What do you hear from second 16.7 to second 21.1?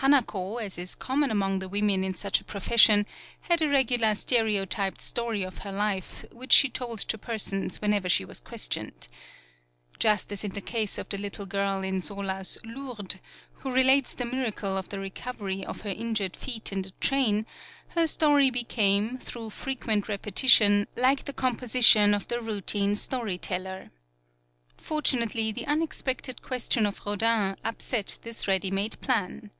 in the train, her story be came, through frequent repetition,